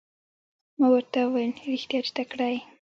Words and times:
ما 0.77 0.87
ورته 0.93 1.19
وویل 1.23 1.51
رښتیا 1.71 1.99
چې 2.05 2.11
تکړه 2.17 2.47
یې. 2.51 2.59